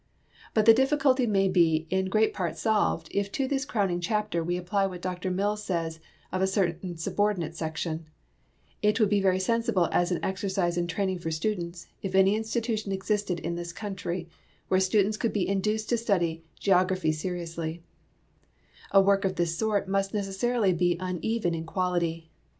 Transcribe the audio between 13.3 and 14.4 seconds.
in this coun try